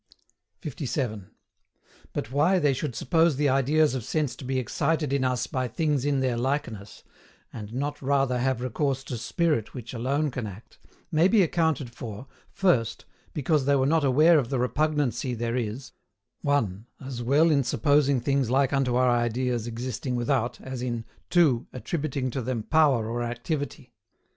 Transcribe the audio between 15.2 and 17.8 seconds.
there is, (1) as well in